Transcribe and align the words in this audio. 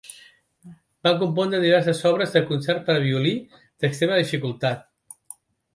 Va 1.07 1.11
compondre 1.19 1.59
diverses 1.65 2.01
obres 2.13 2.33
de 2.39 2.43
concert 2.49 2.83
per 2.89 2.97
a 3.01 3.05
violí, 3.07 3.35
d'extrema 3.61 4.21
dificultat. 4.23 4.91